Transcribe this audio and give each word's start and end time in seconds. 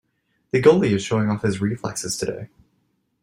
The 0.49 0.59
goalie 0.59 0.93
is 0.95 1.03
showing 1.03 1.29
off 1.29 1.43
his 1.43 1.61
reflexes 1.61 2.17
today. 2.17 2.49